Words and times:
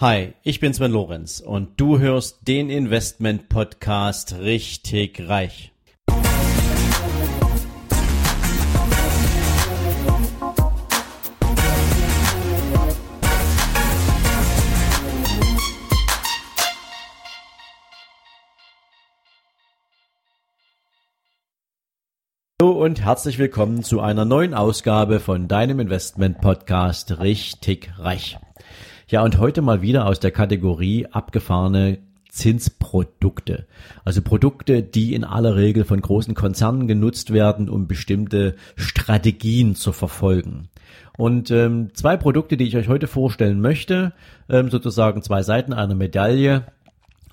Hi, 0.00 0.32
ich 0.42 0.60
bin 0.60 0.72
Sven 0.72 0.92
Lorenz 0.92 1.40
und 1.40 1.78
du 1.78 1.98
hörst 1.98 2.48
den 2.48 2.70
Investment 2.70 3.50
Podcast 3.50 4.32
richtig 4.38 5.28
reich. 5.28 5.74
Hallo 22.58 22.72
und 22.82 23.02
herzlich 23.02 23.38
willkommen 23.38 23.82
zu 23.82 24.00
einer 24.00 24.24
neuen 24.24 24.54
Ausgabe 24.54 25.20
von 25.20 25.46
deinem 25.46 25.78
Investment 25.78 26.40
Podcast 26.40 27.18
richtig 27.18 27.92
reich. 27.98 28.38
Ja, 29.10 29.24
und 29.24 29.38
heute 29.38 29.60
mal 29.60 29.82
wieder 29.82 30.06
aus 30.06 30.20
der 30.20 30.30
Kategorie 30.30 31.04
abgefahrene 31.10 31.98
Zinsprodukte. 32.28 33.66
Also 34.04 34.22
Produkte, 34.22 34.84
die 34.84 35.14
in 35.14 35.24
aller 35.24 35.56
Regel 35.56 35.84
von 35.84 36.00
großen 36.00 36.34
Konzernen 36.34 36.86
genutzt 36.86 37.32
werden, 37.32 37.68
um 37.68 37.88
bestimmte 37.88 38.54
Strategien 38.76 39.74
zu 39.74 39.90
verfolgen. 39.90 40.68
Und 41.18 41.50
ähm, 41.50 41.92
zwei 41.92 42.16
Produkte, 42.16 42.56
die 42.56 42.68
ich 42.68 42.76
euch 42.76 42.86
heute 42.86 43.08
vorstellen 43.08 43.60
möchte, 43.60 44.12
ähm, 44.48 44.70
sozusagen 44.70 45.22
zwei 45.22 45.42
Seiten 45.42 45.72
einer 45.72 45.96
Medaille, 45.96 46.66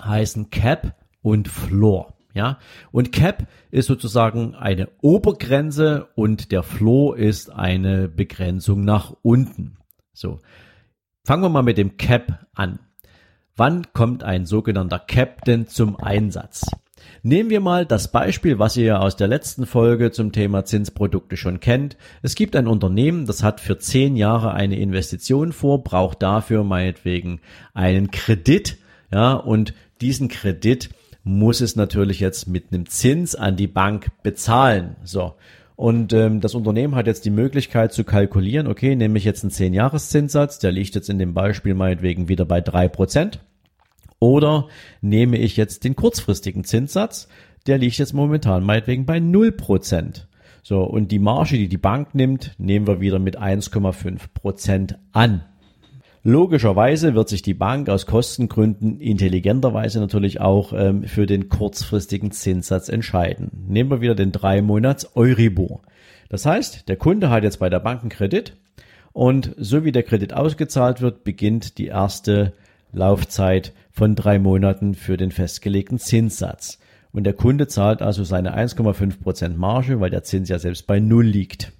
heißen 0.03 0.49
Cap 0.49 0.95
und 1.21 1.47
Floor. 1.47 2.15
Ja, 2.33 2.57
und 2.91 3.11
Cap 3.11 3.45
ist 3.69 3.85
sozusagen 3.85 4.55
eine 4.55 4.89
Obergrenze 5.01 6.07
und 6.15 6.51
der 6.51 6.63
Floor 6.63 7.17
ist 7.17 7.51
eine 7.51 8.07
Begrenzung 8.07 8.83
nach 8.83 9.13
unten. 9.21 9.77
So. 10.11 10.39
Fangen 11.27 11.43
wir 11.43 11.49
mal 11.49 11.61
mit 11.61 11.77
dem 11.77 11.97
Cap 11.97 12.45
an. 12.55 12.79
Wann 13.57 13.91
kommt 13.91 14.23
ein 14.23 14.45
sogenannter 14.45 14.97
Cap 14.97 15.43
denn 15.43 15.67
zum 15.67 15.97
Einsatz? 15.97 16.65
Nehmen 17.21 17.49
wir 17.49 17.59
mal 17.59 17.85
das 17.85 18.13
Beispiel, 18.13 18.59
was 18.59 18.77
ihr 18.77 19.01
aus 19.01 19.17
der 19.17 19.27
letzten 19.27 19.65
Folge 19.65 20.11
zum 20.11 20.31
Thema 20.31 20.63
Zinsprodukte 20.63 21.35
schon 21.35 21.59
kennt. 21.59 21.97
Es 22.21 22.35
gibt 22.35 22.55
ein 22.55 22.65
Unternehmen, 22.65 23.25
das 23.25 23.43
hat 23.43 23.59
für 23.59 23.77
zehn 23.77 24.15
Jahre 24.15 24.53
eine 24.53 24.79
Investition 24.79 25.51
vor, 25.51 25.83
braucht 25.83 26.23
dafür 26.23 26.63
meinetwegen 26.63 27.41
einen 27.73 28.09
Kredit, 28.09 28.77
ja, 29.11 29.33
und 29.33 29.73
diesen 29.99 30.29
Kredit 30.29 30.91
muss 31.25 31.59
es 31.59 31.75
natürlich 31.75 32.21
jetzt 32.21 32.47
mit 32.47 32.71
einem 32.71 32.85
Zins 32.85 33.35
an 33.35 33.57
die 33.57 33.67
Bank 33.67 34.07
bezahlen. 34.23 34.95
So. 35.03 35.35
Und 35.77 36.11
ähm, 36.11 36.41
das 36.41 36.55
Unternehmen 36.55 36.95
hat 36.95 37.05
jetzt 37.05 37.23
die 37.23 37.29
Möglichkeit 37.29 37.93
zu 37.93 38.03
kalkulieren, 38.03 38.65
okay, 38.65 38.95
nehme 38.95 39.19
ich 39.19 39.25
jetzt 39.25 39.43
einen 39.43 39.51
10-Jahres-Zinssatz, 39.51 40.57
der 40.57 40.71
liegt 40.71 40.95
jetzt 40.95 41.07
in 41.07 41.19
dem 41.19 41.35
Beispiel 41.35 41.75
meinetwegen 41.75 42.27
wieder 42.27 42.45
bei 42.45 42.61
drei 42.61 42.87
Prozent. 42.87 43.39
Oder 44.17 44.69
nehme 45.01 45.37
ich 45.37 45.55
jetzt 45.55 45.83
den 45.83 45.95
kurzfristigen 45.95 46.63
Zinssatz, 46.63 47.27
der 47.67 47.77
liegt 47.77 47.99
jetzt 47.99 48.13
momentan 48.13 48.63
meinetwegen 48.63 49.05
bei 49.05 49.19
null 49.19 49.51
Prozent. 49.51 50.27
So, 50.63 50.81
und 50.81 51.11
die 51.11 51.19
Marge, 51.19 51.57
die 51.57 51.69
die 51.69 51.77
Bank 51.77 52.15
nimmt, 52.15 52.55
nehmen 52.57 52.87
wir 52.87 52.99
wieder 52.99 53.19
mit 53.19 53.39
1,5 53.39 54.19
Prozent 54.33 54.97
an. 55.11 55.43
Logischerweise 56.23 57.15
wird 57.15 57.29
sich 57.29 57.41
die 57.41 57.53
Bank 57.53 57.89
aus 57.89 58.05
Kostengründen 58.05 58.99
intelligenterweise 58.99 59.99
natürlich 59.99 60.41
auch 60.41 60.73
ähm, 60.73 61.03
für 61.03 61.25
den 61.25 61.47
kurzfristigen 61.49 62.31
Zinssatz 62.31 62.89
entscheiden. 62.89 63.51
Nehmen 63.67 63.89
wir 63.89 64.01
wieder 64.01 64.15
den 64.15 64.31
drei 64.31 64.61
Monats 64.61 65.15
Euribor. 65.15 65.81
Das 66.29 66.45
heißt, 66.45 66.89
der 66.89 66.97
Kunde 66.97 67.29
hat 67.29 67.43
jetzt 67.43 67.59
bei 67.59 67.69
der 67.69 67.79
Bank 67.79 68.01
einen 68.01 68.09
Kredit 68.09 68.57
und 69.13 69.55
so 69.57 69.85
wie 69.85 69.91
der 69.91 70.03
Kredit 70.03 70.33
ausgezahlt 70.33 71.01
wird, 71.01 71.23
beginnt 71.23 71.77
die 71.77 71.87
erste 71.87 72.53
Laufzeit 72.91 73.73
von 73.91 74.15
drei 74.15 74.37
Monaten 74.37 74.93
für 74.93 75.17
den 75.17 75.31
festgelegten 75.31 75.97
Zinssatz. 75.97 76.79
Und 77.11 77.23
der 77.23 77.33
Kunde 77.33 77.67
zahlt 77.67 78.01
also 78.01 78.23
seine 78.23 78.55
1,5 78.55 79.21
Prozent 79.21 79.57
Marge, 79.57 79.99
weil 79.99 80.09
der 80.09 80.23
Zins 80.23 80.49
ja 80.49 80.59
selbst 80.59 80.85
bei 80.87 80.99
Null 80.99 81.25
liegt. 81.25 81.71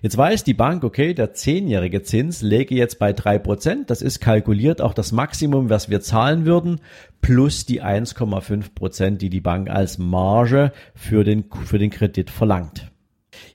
Jetzt 0.00 0.16
weiß 0.16 0.44
die 0.44 0.54
Bank, 0.54 0.84
okay, 0.84 1.12
der 1.12 1.32
zehnjährige 1.32 2.02
Zins 2.02 2.40
läge 2.42 2.74
jetzt 2.74 2.98
bei 2.98 3.12
drei 3.12 3.38
Prozent. 3.38 3.90
Das 3.90 4.00
ist 4.00 4.20
kalkuliert 4.20 4.80
auch 4.80 4.94
das 4.94 5.10
Maximum, 5.10 5.70
was 5.70 5.90
wir 5.90 6.00
zahlen 6.00 6.44
würden, 6.44 6.80
plus 7.20 7.66
die 7.66 7.82
1,5%, 7.82 8.74
Prozent, 8.74 9.22
die 9.22 9.30
die 9.30 9.40
Bank 9.40 9.68
als 9.68 9.98
Marge 9.98 10.72
für 10.94 11.24
den, 11.24 11.44
für 11.64 11.78
den 11.78 11.90
Kredit 11.90 12.30
verlangt. 12.30 12.90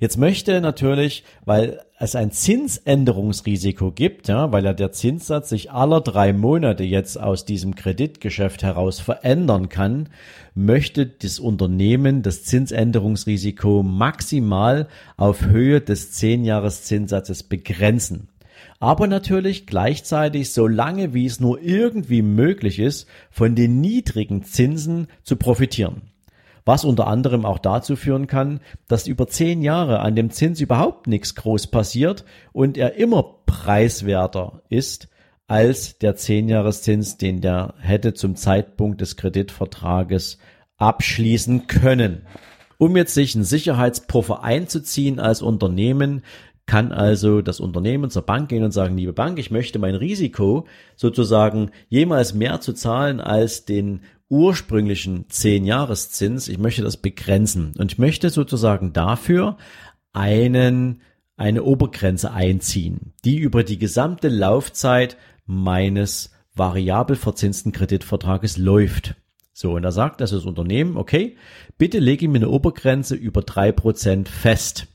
Jetzt 0.04 0.18
möchte 0.18 0.60
natürlich, 0.60 1.24
weil 1.46 1.80
es 1.98 2.18
ein 2.18 2.32
Zinsänderungsrisiko 2.32 3.92
gibt, 3.92 4.28
ja, 4.28 4.52
weil 4.52 4.66
ja 4.66 4.74
der 4.74 4.92
Zinssatz 4.92 5.48
sich 5.48 5.72
aller 5.72 6.02
drei 6.02 6.34
Monate 6.34 6.84
jetzt 6.84 7.18
aus 7.18 7.46
diesem 7.46 7.74
Kreditgeschäft 7.74 8.64
heraus 8.64 9.00
verändern 9.00 9.70
kann, 9.70 10.10
möchte 10.56 11.06
das 11.06 11.40
Unternehmen 11.40 12.22
das 12.22 12.44
Zinsänderungsrisiko 12.44 13.82
maximal 13.82 14.90
auf 15.16 15.46
Höhe 15.46 15.80
des 15.80 16.12
Zehnjahreszinssatzes 16.12 17.44
begrenzen. 17.44 18.28
Aber 18.82 19.08
natürlich 19.08 19.68
gleichzeitig 19.68 20.52
so 20.52 20.68
lange 20.68 21.14
wie 21.14 21.28
es 21.28 21.40
nur 21.40 21.62
irgendwie 21.62 22.24
möglich 22.24 22.80
ist, 22.80 23.08
von 23.32 23.56
den 23.56 23.80
niedrigen 23.80 24.44
Zinsen 24.44 25.08
zu 25.24 25.38
profitieren 25.38 26.02
was 26.66 26.86
unter 26.86 27.08
anderem 27.08 27.46
auch 27.46 27.60
dazu 27.60 27.96
führen 27.96 28.28
kann, 28.28 28.60
dass 28.88 29.08
über 29.08 29.28
zehn 29.28 29.62
Jahre 29.62 30.00
an 30.00 30.16
dem 30.16 30.30
Zins 30.30 30.62
überhaupt 30.62 31.08
nichts 31.08 31.36
groß 31.36 31.68
passiert 31.68 32.24
und 32.52 32.78
er 32.78 32.96
immer 32.96 33.24
preiswerter 33.46 34.62
ist 34.70 35.10
als 35.48 35.98
der 35.98 36.16
Zehnjahreszins, 36.16 37.18
den 37.18 37.42
der 37.42 37.74
hätte 37.80 38.14
zum 38.14 38.36
Zeitpunkt 38.36 39.02
des 39.02 39.18
Kreditvertrages 39.18 40.38
abschließen 40.78 41.68
können. 41.68 42.24
Um 42.78 42.98
jetzt 42.98 43.14
sich 43.14 43.36
einen 43.36 43.44
Sicherheitspuffer 43.44 44.44
einzuziehen 44.44 45.20
als 45.20 45.42
Unternehmen, 45.42 46.24
kann 46.66 46.92
also 46.92 47.42
das 47.42 47.60
Unternehmen 47.60 48.10
zur 48.10 48.22
Bank 48.22 48.50
gehen 48.50 48.64
und 48.64 48.72
sagen, 48.72 48.98
liebe 48.98 49.14
Bank, 49.14 49.38
ich 49.38 49.52
möchte 49.52 49.80
mein 49.80 49.96
Risiko 49.96 50.66
sozusagen 50.96 51.72
jemals 51.90 52.34
mehr 52.34 52.62
zu 52.62 52.74
zahlen 52.74 53.20
als 53.20 53.66
den 53.66 54.02
ursprünglichen 54.34 55.28
10-Jahreszins, 55.28 56.50
ich 56.50 56.58
möchte 56.58 56.82
das 56.82 56.98
begrenzen 56.98 57.72
und 57.78 57.92
ich 57.92 58.00
möchte 58.00 58.32
sozusagen 58.32 58.92
dafür 58.92 59.58
einen, 60.12 61.02
eine 61.38 61.62
Obergrenze 61.62 62.32
einziehen, 62.32 63.14
die 63.24 63.38
über 63.38 63.64
die 63.64 63.78
gesamte 63.78 64.30
Laufzeit 64.30 65.18
meines 65.46 66.32
variabel 66.56 67.16
verzinsten 67.16 67.72
Kreditvertrages 67.72 68.58
läuft. 68.58 69.14
So, 69.54 69.74
und 69.74 69.84
da 69.84 69.92
sagt 69.92 70.20
also 70.20 70.38
das 70.38 70.46
Unternehmen, 70.48 70.98
okay, 70.98 71.38
bitte 71.78 72.00
lege 72.00 72.28
mir 72.28 72.40
eine 72.40 72.50
Obergrenze 72.50 73.14
über 73.14 73.44
drei 73.44 73.72
Prozent 73.72 74.30
fest. 74.30 74.88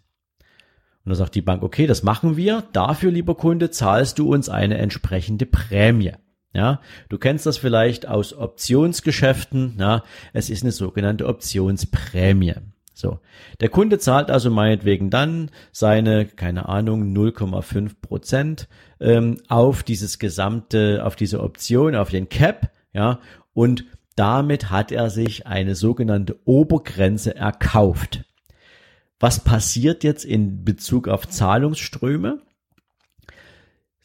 Und 1.05 1.11
da 1.11 1.15
sagt 1.15 1.37
die 1.37 1.43
Bank, 1.43 1.63
okay, 1.63 1.87
das 1.87 2.03
machen 2.03 2.37
wir. 2.37 2.65
Dafür, 2.73 3.13
lieber 3.13 3.37
Kunde, 3.37 3.71
zahlst 3.71 4.19
du 4.19 4.35
uns 4.35 4.49
eine 4.49 4.79
entsprechende 4.79 5.47
Prämie. 5.47 6.15
Ja, 6.53 6.81
du 7.09 7.19
kennst 7.19 7.47
das 7.47 7.59
vielleicht 7.59 8.09
aus 8.09 8.33
Optionsgeschäften. 8.33 9.77
Ja, 9.79 10.03
es 10.33 10.51
ist 10.51 10.63
eine 10.63 10.73
sogenannte 10.73 11.27
Optionsprämie. 11.27 12.55
So. 12.95 13.21
Der 13.61 13.69
Kunde 13.69 13.99
zahlt 13.99 14.29
also 14.29 14.51
meinetwegen 14.51 15.09
dann 15.09 15.53
seine, 15.71 16.27
keine 16.27 16.69
Ahnung, 16.69 17.15
0,5 17.15 17.93
Prozent 18.01 18.69
ähm, 18.99 19.37
auf 19.49 19.85
dieses 19.85 20.19
gesamte, 20.19 21.05
auf 21.05 21.15
diese 21.15 21.41
Option, 21.41 21.95
auf 21.95 22.11
den 22.11 22.29
Cap, 22.29 22.73
ja, 22.93 23.21
und 23.55 23.85
damit 24.17 24.71
hat 24.71 24.91
er 24.91 25.11
sich 25.11 25.47
eine 25.47 25.77
sogenannte 25.77 26.41
Obergrenze 26.45 27.37
erkauft. 27.37 28.25
Was 29.21 29.45
passiert 29.45 30.03
jetzt 30.03 30.25
in 30.25 30.65
Bezug 30.65 31.07
auf 31.07 31.29
Zahlungsströme? 31.29 32.43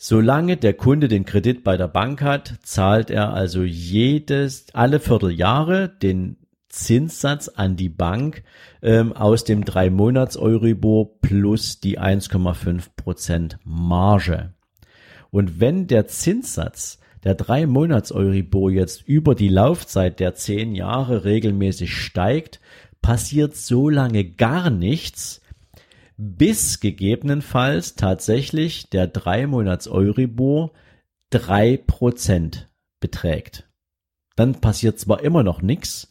Solange 0.05 0.57
der 0.57 0.73
Kunde 0.73 1.07
den 1.07 1.23
Kredit 1.23 1.63
bei 1.63 1.77
der 1.77 1.87
Bank 1.87 2.21
hat, 2.21 2.55
zahlt 2.61 3.09
er 3.09 3.33
also 3.33 3.63
jedes, 3.63 4.65
alle 4.73 4.99
Vierteljahre 4.99 5.87
den 5.87 6.35
Zinssatz 6.67 7.47
an 7.47 7.77
die 7.77 7.87
Bank 7.87 8.43
ähm, 8.81 9.13
aus 9.13 9.45
dem 9.45 9.63
3 9.63 9.89
Monats 9.91 10.35
Euribor 10.35 11.21
plus 11.21 11.79
die 11.79 12.01
1,5 12.01 12.87
Prozent 12.97 13.59
Marge. 13.63 14.51
Und 15.31 15.61
wenn 15.61 15.87
der 15.87 16.05
Zinssatz 16.07 16.99
der 17.23 17.35
3 17.35 17.65
Monats 17.65 18.11
Euribor 18.11 18.71
jetzt 18.71 19.07
über 19.07 19.35
die 19.35 19.47
Laufzeit 19.47 20.19
der 20.19 20.35
10 20.35 20.75
Jahre 20.75 21.23
regelmäßig 21.23 21.95
steigt, 21.95 22.59
passiert 23.01 23.55
so 23.55 23.87
lange 23.87 24.25
gar 24.25 24.69
nichts, 24.69 25.39
bis 26.17 26.79
gegebenenfalls 26.79 27.95
tatsächlich 27.95 28.89
der 28.89 29.07
drei 29.07 29.47
Monats 29.47 29.87
Euribor 29.87 30.71
drei 31.29 31.77
Prozent 31.77 32.69
beträgt. 32.99 33.69
Dann 34.35 34.61
passiert 34.61 34.99
zwar 34.99 35.23
immer 35.23 35.43
noch 35.43 35.61
nichts, 35.61 36.09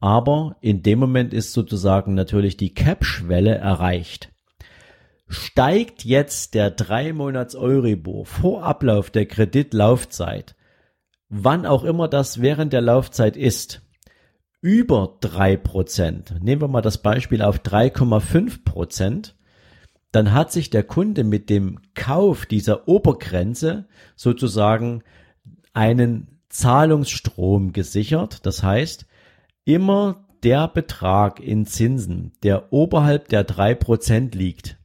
aber 0.00 0.56
in 0.60 0.82
dem 0.82 0.98
Moment 0.98 1.32
ist 1.32 1.52
sozusagen 1.52 2.14
natürlich 2.14 2.56
die 2.56 2.74
Cap-Schwelle 2.74 3.54
erreicht. 3.54 4.30
Steigt 5.26 6.04
jetzt 6.04 6.54
der 6.54 6.70
drei 6.70 7.12
Monats 7.12 7.54
Euribor 7.54 8.26
vor 8.26 8.64
Ablauf 8.64 9.10
der 9.10 9.26
Kreditlaufzeit 9.26 10.54
wann 11.28 11.66
auch 11.66 11.84
immer 11.84 12.08
das 12.08 12.40
während 12.40 12.72
der 12.72 12.80
Laufzeit 12.80 13.36
ist, 13.36 13.82
über 14.60 15.18
drei 15.20 15.56
Prozent, 15.56 16.42
nehmen 16.42 16.62
wir 16.62 16.68
mal 16.68 16.80
das 16.80 16.98
Beispiel 16.98 17.42
auf 17.42 17.58
3,5 17.58 18.64
Prozent, 18.64 19.34
dann 20.14 20.32
hat 20.32 20.52
sich 20.52 20.70
der 20.70 20.84
Kunde 20.84 21.24
mit 21.24 21.50
dem 21.50 21.80
Kauf 21.94 22.46
dieser 22.46 22.86
Obergrenze 22.86 23.86
sozusagen 24.14 25.02
einen 25.72 26.40
Zahlungsstrom 26.48 27.72
gesichert. 27.72 28.46
Das 28.46 28.62
heißt, 28.62 29.06
immer 29.64 30.24
der 30.44 30.68
Betrag 30.68 31.40
in 31.40 31.66
Zinsen, 31.66 32.32
der 32.44 32.72
oberhalb 32.72 33.28
der 33.28 33.42
drei 33.42 33.74
Prozent 33.74 34.36
liegt, 34.36 34.76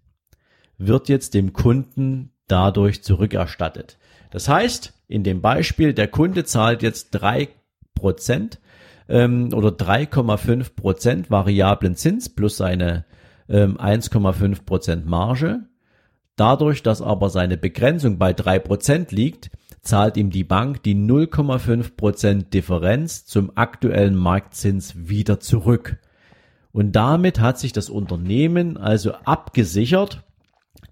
wird 0.80 1.10
jetzt 1.10 1.36
dem 1.36 1.54
Kunden 1.54 2.32
dadurch 2.48 3.04
zurückerstattet. 3.04 4.00
Das 4.32 4.50
heißt, 4.50 4.94
in 5.08 5.24
dem 5.24 5.42
Beispiel, 5.42 5.94
der 5.94 6.08
Kunde 6.08 6.44
zahlt 6.44 6.82
jetzt 6.82 7.12
drei 7.12 7.50
Prozent 7.94 8.60
ähm, 9.08 9.54
oder 9.54 9.70
3,5 9.70 10.76
Prozent 10.76 11.30
variablen 11.30 11.96
Zins 11.96 12.30
plus 12.30 12.58
seine 12.58 13.06
ähm, 13.50 13.78
1,5 13.78 14.64
Prozent 14.66 15.06
Marge. 15.06 15.66
Dadurch, 16.36 16.84
dass 16.84 17.02
aber 17.02 17.30
seine 17.30 17.58
Begrenzung 17.58 18.18
bei 18.18 18.32
drei 18.32 18.60
Prozent 18.60 19.12
liegt, 19.12 19.52
zahlt 19.82 20.16
ihm 20.18 20.30
die 20.30 20.44
Bank 20.44 20.84
die 20.84 20.96
0,5 20.96 21.96
Prozent 21.96 22.54
Differenz 22.54 23.26
zum 23.26 23.52
aktuellen 23.56 24.16
Marktzins 24.16 25.10
wieder 25.10 25.40
zurück. 25.40 25.98
Und 26.72 26.94
damit 26.94 27.40
hat 27.40 27.60
sich 27.60 27.74
das 27.74 27.90
Unternehmen 27.90 28.78
also 28.78 29.14
abgesichert, 29.14 30.24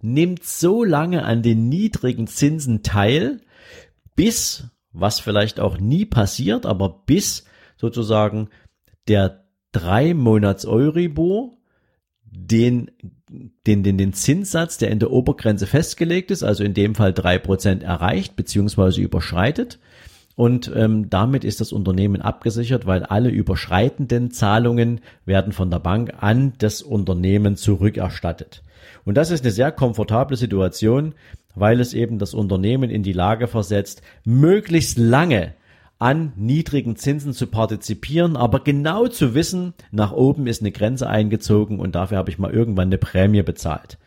nimmt 0.01 0.43
so 0.43 0.83
lange 0.83 1.23
an 1.23 1.43
den 1.43 1.69
niedrigen 1.69 2.27
Zinsen 2.27 2.83
teil, 2.83 3.41
bis, 4.15 4.65
was 4.91 5.19
vielleicht 5.19 5.59
auch 5.59 5.77
nie 5.77 6.05
passiert, 6.05 6.65
aber 6.65 7.03
bis 7.05 7.45
sozusagen 7.77 8.49
der 9.07 9.45
drei 9.71 10.13
Monats 10.13 10.65
Euribor 10.65 11.56
den, 12.31 12.91
den, 13.65 13.83
den, 13.83 13.97
den 13.97 14.13
Zinssatz, 14.13 14.77
der 14.77 14.91
in 14.91 14.99
der 14.99 15.11
Obergrenze 15.11 15.67
festgelegt 15.67 16.31
ist, 16.31 16.43
also 16.43 16.63
in 16.63 16.73
dem 16.73 16.95
Fall 16.95 17.13
drei 17.13 17.37
Prozent 17.37 17.83
erreicht 17.83 18.35
bzw. 18.35 19.01
überschreitet. 19.01 19.79
Und 20.35 20.71
ähm, 20.75 21.09
damit 21.09 21.43
ist 21.43 21.61
das 21.61 21.71
Unternehmen 21.71 22.21
abgesichert, 22.21 22.85
weil 22.85 23.03
alle 23.03 23.29
überschreitenden 23.29 24.29
Zahlungen 24.29 25.01
werden 25.25 25.51
von 25.51 25.71
der 25.71 25.79
Bank 25.79 26.13
an 26.19 26.53
das 26.59 26.83
Unternehmen 26.83 27.55
zurückerstattet. 27.55 28.61
Und 29.03 29.15
das 29.15 29.31
ist 29.31 29.43
eine 29.43 29.51
sehr 29.51 29.71
komfortable 29.71 30.37
Situation, 30.37 31.15
weil 31.55 31.79
es 31.79 31.95
eben 31.95 32.19
das 32.19 32.35
Unternehmen 32.35 32.91
in 32.91 33.01
die 33.01 33.13
Lage 33.13 33.47
versetzt, 33.47 34.03
möglichst 34.25 34.99
lange 34.99 35.53
an 35.99 36.33
niedrigen 36.35 36.95
Zinsen 36.95 37.33
zu 37.33 37.47
partizipieren, 37.47 38.37
aber 38.37 38.59
genau 38.59 39.07
zu 39.07 39.33
wissen, 39.33 39.73
nach 39.91 40.11
oben 40.11 40.47
ist 40.47 40.61
eine 40.61 40.71
Grenze 40.71 41.09
eingezogen 41.09 41.79
und 41.79 41.95
dafür 41.95 42.17
habe 42.17 42.29
ich 42.29 42.37
mal 42.37 42.51
irgendwann 42.51 42.89
eine 42.89 42.97
Prämie 42.97 43.41
bezahlt. 43.41 43.97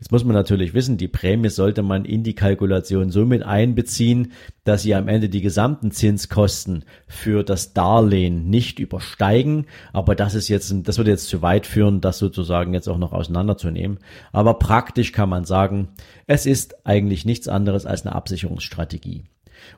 Jetzt 0.00 0.12
muss 0.12 0.24
man 0.24 0.34
natürlich 0.34 0.72
wissen, 0.72 0.96
die 0.96 1.08
Prämie 1.08 1.50
sollte 1.50 1.82
man 1.82 2.06
in 2.06 2.22
die 2.22 2.34
Kalkulation 2.34 3.10
so 3.10 3.26
mit 3.26 3.42
einbeziehen, 3.42 4.32
dass 4.64 4.80
sie 4.80 4.94
am 4.94 5.08
Ende 5.08 5.28
die 5.28 5.42
gesamten 5.42 5.90
Zinskosten 5.90 6.86
für 7.06 7.44
das 7.44 7.74
Darlehen 7.74 8.48
nicht 8.48 8.78
übersteigen. 8.78 9.66
Aber 9.92 10.14
das 10.14 10.34
ist 10.34 10.48
jetzt, 10.48 10.74
das 10.84 10.96
würde 10.96 11.10
jetzt 11.10 11.28
zu 11.28 11.42
weit 11.42 11.66
führen, 11.66 12.00
das 12.00 12.18
sozusagen 12.18 12.72
jetzt 12.72 12.88
auch 12.88 12.96
noch 12.96 13.12
auseinanderzunehmen. 13.12 13.98
Aber 14.32 14.54
praktisch 14.54 15.12
kann 15.12 15.28
man 15.28 15.44
sagen, 15.44 15.88
es 16.26 16.46
ist 16.46 16.86
eigentlich 16.86 17.26
nichts 17.26 17.46
anderes 17.46 17.84
als 17.84 18.06
eine 18.06 18.14
Absicherungsstrategie. 18.14 19.24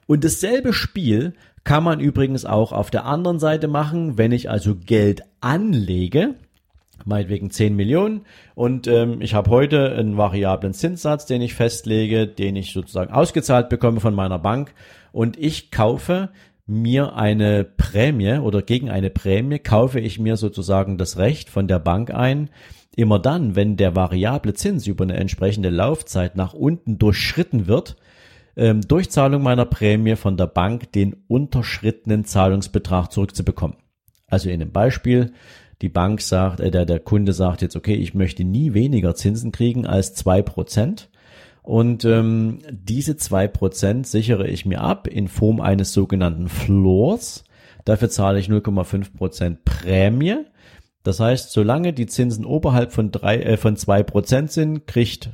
Und 0.06 0.24
dasselbe 0.24 0.72
Spiel 0.72 1.34
kann 1.64 1.84
man 1.84 2.00
übrigens 2.00 2.44
auch 2.44 2.72
auf 2.72 2.90
der 2.90 3.04
anderen 3.04 3.38
Seite 3.38 3.68
machen, 3.68 4.18
wenn 4.18 4.32
ich 4.32 4.50
also 4.50 4.74
Geld 4.74 5.22
anlege, 5.40 6.34
meinetwegen 7.04 7.50
10 7.50 7.76
Millionen. 7.76 8.22
Und 8.54 8.86
ähm, 8.86 9.20
ich 9.20 9.34
habe 9.34 9.50
heute 9.50 9.92
einen 9.92 10.16
variablen 10.16 10.74
Zinssatz, 10.74 11.26
den 11.26 11.42
ich 11.42 11.54
festlege, 11.54 12.26
den 12.26 12.56
ich 12.56 12.72
sozusagen 12.72 13.12
ausgezahlt 13.12 13.68
bekomme 13.68 14.00
von 14.00 14.14
meiner 14.14 14.38
Bank. 14.38 14.74
Und 15.12 15.38
ich 15.38 15.70
kaufe 15.70 16.30
mir 16.66 17.16
eine 17.16 17.64
Prämie 17.64 18.38
oder 18.38 18.62
gegen 18.62 18.90
eine 18.90 19.10
Prämie 19.10 19.58
kaufe 19.58 20.00
ich 20.00 20.18
mir 20.18 20.36
sozusagen 20.36 20.96
das 20.96 21.18
Recht 21.18 21.50
von 21.50 21.68
der 21.68 21.78
Bank 21.78 22.12
ein, 22.12 22.50
immer 22.96 23.18
dann, 23.18 23.56
wenn 23.56 23.76
der 23.76 23.96
variable 23.96 24.54
Zins 24.54 24.86
über 24.86 25.04
eine 25.04 25.16
entsprechende 25.16 25.70
Laufzeit 25.70 26.36
nach 26.36 26.54
unten 26.54 26.98
durchschritten 26.98 27.66
wird, 27.66 27.96
ähm, 28.56 28.80
durch 28.82 29.10
Zahlung 29.10 29.42
meiner 29.42 29.64
Prämie 29.64 30.16
von 30.16 30.36
der 30.36 30.46
Bank 30.46 30.92
den 30.92 31.16
unterschrittenen 31.28 32.24
Zahlungsbetrag 32.24 33.10
zurückzubekommen. 33.10 33.76
Also 34.26 34.50
in 34.50 34.60
dem 34.60 34.72
Beispiel, 34.72 35.32
die 35.82 35.88
Bank 35.88 36.20
sagt, 36.20 36.60
äh, 36.60 36.70
der, 36.70 36.86
der 36.86 37.00
Kunde 37.00 37.32
sagt 37.32 37.62
jetzt, 37.62 37.76
okay, 37.76 37.94
ich 37.94 38.14
möchte 38.14 38.44
nie 38.44 38.74
weniger 38.74 39.14
Zinsen 39.14 39.52
kriegen 39.52 39.86
als 39.86 40.14
zwei 40.14 40.42
Prozent. 40.42 41.10
Und 41.62 42.04
ähm, 42.04 42.58
diese 42.70 43.16
zwei 43.16 43.46
Prozent 43.46 44.06
sichere 44.06 44.48
ich 44.48 44.66
mir 44.66 44.80
ab 44.80 45.06
in 45.06 45.28
Form 45.28 45.60
eines 45.60 45.92
sogenannten 45.92 46.48
Floors. 46.48 47.44
Dafür 47.84 48.10
zahle 48.10 48.38
ich 48.38 48.48
0,5 48.48 49.16
Prozent 49.16 49.64
Prämie. 49.64 50.38
Das 51.02 51.20
heißt, 51.20 51.52
solange 51.52 51.92
die 51.92 52.06
Zinsen 52.06 52.44
oberhalb 52.44 52.92
von 52.92 53.10
drei, 53.10 53.38
äh, 53.40 53.56
von 53.56 53.76
zwei 53.76 54.02
Prozent 54.02 54.52
sind, 54.52 54.86
kriegt 54.86 55.30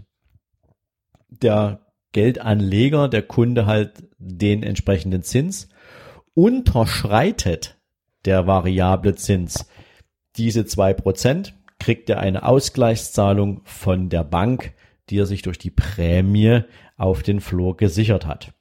der 1.31 1.81
Geldanleger, 2.13 3.09
der 3.09 3.23
Kunde 3.23 3.67
halt 3.67 4.05
den 4.19 4.63
entsprechenden 4.63 5.23
Zins, 5.23 5.69
unterschreitet 6.35 7.77
der 8.25 8.47
variable 8.47 9.15
Zins 9.15 9.67
diese 10.39 10.65
zwei 10.65 10.95
Prozent, 10.95 11.53
kriegt 11.79 12.11
er 12.11 12.21
eine 12.21 12.45
Ausgleichszahlung 12.45 13.61
von 13.65 14.09
der 14.09 14.25
Bank, 14.25 14.73
die 15.11 15.19
er 15.19 15.27
sich 15.27 15.43
durch 15.43 15.59
die 15.59 15.71
Prämie 15.71 16.63
auf 16.97 17.23
den 17.23 17.41
Flur 17.41 17.77
gesichert 17.77 18.27
hat. 18.27 18.55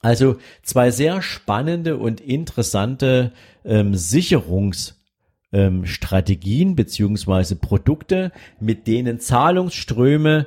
Also 0.00 0.36
zwei 0.62 0.90
sehr 0.90 1.22
spannende 1.22 1.96
und 1.96 2.20
interessante 2.20 3.32
ähm, 3.64 3.94
Sicherungsstrategien 3.94 6.68
ähm, 6.68 6.76
beziehungsweise 6.76 7.56
Produkte, 7.56 8.30
mit 8.60 8.86
denen 8.86 9.18
Zahlungsströme 9.18 10.46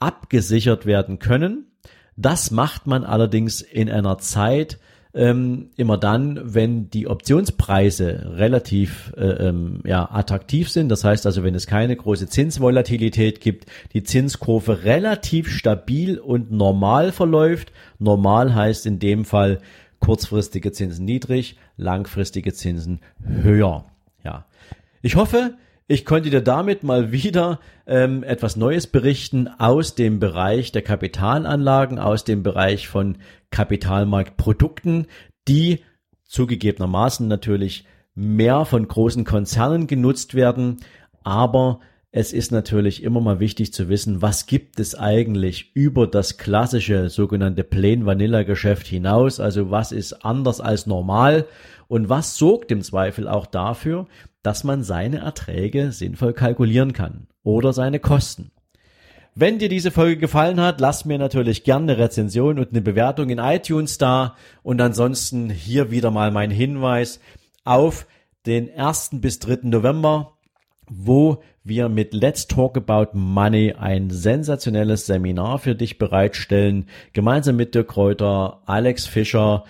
abgesichert 0.00 0.86
werden 0.86 1.18
können. 1.18 1.66
Das 2.16 2.50
macht 2.50 2.86
man 2.86 3.04
allerdings 3.04 3.60
in 3.60 3.88
einer 3.88 4.18
Zeit 4.18 4.78
ähm, 5.12 5.70
immer 5.76 5.98
dann, 5.98 6.40
wenn 6.54 6.88
die 6.90 7.08
Optionspreise 7.08 8.32
relativ 8.36 9.12
äh, 9.16 9.48
ähm, 9.48 9.80
ja, 9.84 10.08
attraktiv 10.10 10.70
sind. 10.70 10.88
Das 10.88 11.02
heißt 11.04 11.26
also, 11.26 11.42
wenn 11.42 11.54
es 11.54 11.66
keine 11.66 11.96
große 11.96 12.28
Zinsvolatilität 12.28 13.40
gibt, 13.40 13.66
die 13.92 14.02
Zinskurve 14.02 14.84
relativ 14.84 15.50
stabil 15.50 16.18
und 16.18 16.52
normal 16.52 17.10
verläuft. 17.12 17.72
Normal 17.98 18.54
heißt 18.54 18.86
in 18.86 18.98
dem 18.98 19.24
Fall 19.24 19.58
kurzfristige 19.98 20.72
Zinsen 20.72 21.04
niedrig, 21.04 21.56
langfristige 21.76 22.52
Zinsen 22.52 23.00
höher. 23.24 23.84
Ja. 24.24 24.46
Ich 25.02 25.16
hoffe, 25.16 25.54
ich 25.90 26.04
konnte 26.04 26.30
dir 26.30 26.40
damit 26.40 26.84
mal 26.84 27.10
wieder 27.10 27.58
ähm, 27.84 28.22
etwas 28.22 28.54
Neues 28.54 28.86
berichten 28.86 29.48
aus 29.48 29.96
dem 29.96 30.20
Bereich 30.20 30.70
der 30.70 30.82
Kapitalanlagen, 30.82 31.98
aus 31.98 32.22
dem 32.22 32.44
Bereich 32.44 32.86
von 32.86 33.18
Kapitalmarktprodukten, 33.50 35.08
die 35.48 35.80
zugegebenermaßen 36.26 37.26
natürlich 37.26 37.86
mehr 38.14 38.66
von 38.66 38.86
großen 38.86 39.24
Konzernen 39.24 39.88
genutzt 39.88 40.36
werden, 40.36 40.76
aber 41.24 41.80
es 42.12 42.32
ist 42.32 42.52
natürlich 42.52 43.02
immer 43.02 43.20
mal 43.20 43.40
wichtig 43.40 43.72
zu 43.72 43.88
wissen, 43.88 44.22
was 44.22 44.46
gibt 44.46 44.78
es 44.78 44.94
eigentlich 44.94 45.74
über 45.74 46.06
das 46.06 46.38
klassische 46.38 47.08
sogenannte 47.08 47.64
Plain 47.64 48.06
Vanilla 48.06 48.44
Geschäft 48.44 48.86
hinaus, 48.86 49.40
also 49.40 49.72
was 49.72 49.90
ist 49.90 50.24
anders 50.24 50.60
als 50.60 50.86
normal? 50.86 51.46
Und 51.88 52.08
was 52.08 52.36
sorgt 52.36 52.70
im 52.70 52.82
Zweifel 52.82 53.26
auch 53.26 53.46
dafür, 53.46 54.06
dass 54.42 54.64
man 54.64 54.82
seine 54.82 55.18
Erträge 55.18 55.92
sinnvoll 55.92 56.32
kalkulieren 56.32 56.92
kann 56.92 57.26
oder 57.42 57.72
seine 57.72 58.00
Kosten. 58.00 58.50
Wenn 59.34 59.58
dir 59.58 59.68
diese 59.68 59.90
Folge 59.90 60.16
gefallen 60.16 60.60
hat, 60.60 60.80
lass 60.80 61.04
mir 61.04 61.18
natürlich 61.18 61.62
gerne 61.62 61.92
eine 61.92 62.02
Rezension 62.02 62.58
und 62.58 62.70
eine 62.70 62.80
Bewertung 62.80 63.30
in 63.30 63.38
iTunes 63.38 63.96
da 63.96 64.34
und 64.62 64.80
ansonsten 64.80 65.50
hier 65.50 65.90
wieder 65.90 66.10
mal 66.10 66.30
mein 66.30 66.50
Hinweis 66.50 67.20
auf 67.64 68.06
den 68.46 68.74
1. 68.74 69.10
bis 69.14 69.38
3. 69.38 69.60
November, 69.62 70.32
wo 70.88 71.42
wir 71.62 71.88
mit 71.88 72.12
Let's 72.12 72.48
Talk 72.48 72.76
About 72.76 73.16
Money 73.16 73.74
ein 73.78 74.10
sensationelles 74.10 75.06
Seminar 75.06 75.58
für 75.58 75.76
dich 75.76 75.98
bereitstellen, 75.98 76.86
gemeinsam 77.12 77.56
mit 77.56 77.74
Dirk 77.74 77.88
Kräuter, 77.88 78.62
Alex 78.66 79.06
Fischer, 79.06 79.64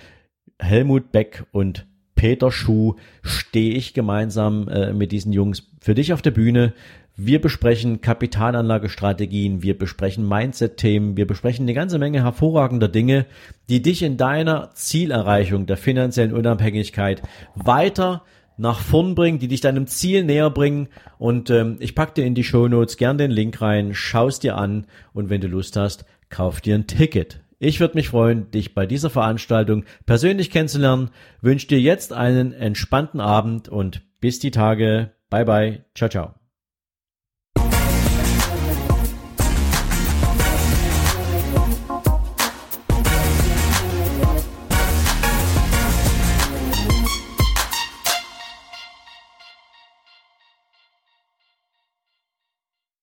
Helmut 0.59 1.13
Beck 1.13 1.45
und 1.53 1.87
Peter 2.21 2.53
Schuh 2.53 2.97
stehe 3.23 3.73
ich 3.73 3.95
gemeinsam 3.95 4.69
äh, 4.69 4.93
mit 4.93 5.11
diesen 5.11 5.33
Jungs 5.33 5.71
für 5.81 5.95
dich 5.95 6.13
auf 6.13 6.21
der 6.21 6.33
Bühne. 6.33 6.75
Wir 7.17 7.41
besprechen 7.41 8.03
Kapitalanlagestrategien, 8.03 9.63
wir 9.63 9.79
besprechen 9.79 10.29
Mindset-Themen, 10.29 11.17
wir 11.17 11.27
besprechen 11.27 11.65
eine 11.65 11.73
ganze 11.73 11.99
Menge 11.99 12.23
hervorragender 12.23 12.89
Dinge, 12.89 13.25
die 13.71 13.81
dich 13.81 14.03
in 14.03 14.19
deiner 14.19 14.69
Zielerreichung 14.75 15.65
der 15.65 15.79
finanziellen 15.79 16.35
Unabhängigkeit 16.35 17.23
weiter 17.55 18.23
nach 18.59 18.81
vorn 18.81 19.15
bringen, 19.15 19.39
die 19.39 19.49
dich 19.49 19.63
deinem 19.63 19.87
Ziel 19.87 20.23
näher 20.23 20.51
bringen. 20.51 20.89
Und 21.17 21.49
ähm, 21.49 21.79
ich 21.81 21.95
pack 21.95 22.15
dir 22.15 22.27
in 22.27 22.35
die 22.35 22.45
Show 22.45 22.69
Notes 22.69 22.99
gern 22.99 23.17
den 23.17 23.31
Link 23.31 23.63
rein, 23.63 23.95
schaust 23.95 24.43
dir 24.43 24.59
an 24.59 24.85
und 25.15 25.31
wenn 25.31 25.41
du 25.41 25.49
Lust 25.49 25.75
hast, 25.79 26.05
kauf 26.29 26.61
dir 26.61 26.75
ein 26.75 26.87
Ticket. 26.87 27.41
Ich 27.63 27.79
würde 27.79 27.95
mich 27.95 28.09
freuen, 28.09 28.51
dich 28.51 28.75
bei 28.75 28.87
dieser 28.87 29.11
Veranstaltung 29.11 29.85
persönlich 30.07 30.51
kennenzulernen. 30.51 31.11
Wünsche 31.43 31.69
dir 31.69 31.79
jetzt 31.79 32.15
einen 32.15 32.55
entspannten 32.55 33.21
Abend 33.21 33.69
und 33.69 34.01
bis 34.19 34.39
die 34.39 34.51
Tage. 34.51 35.11
Bye 35.29 35.45
bye. 35.45 35.85
Ciao, 35.95 36.09
ciao. 36.09 36.40